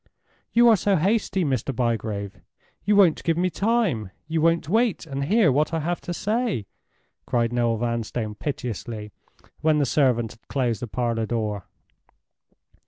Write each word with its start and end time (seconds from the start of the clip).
"You 0.51 0.67
are 0.69 0.75
so 0.75 0.95
hasty, 0.95 1.45
Mr. 1.45 1.75
Bygrave—you 1.75 2.95
won't 2.95 3.23
give 3.23 3.37
me 3.37 3.51
time—you 3.51 4.41
won't 4.41 4.67
wait 4.67 5.05
and 5.05 5.25
hear 5.25 5.51
what 5.51 5.75
I 5.75 5.79
have 5.81 6.01
to 6.01 6.11
say!" 6.11 6.65
cried 7.27 7.53
Noel 7.53 7.77
Vanstone, 7.77 8.33
piteously, 8.33 9.11
when 9.59 9.77
the 9.77 9.85
servant 9.85 10.31
had 10.31 10.47
closed 10.47 10.81
the 10.81 10.87
parlor 10.87 11.27
door. 11.27 11.67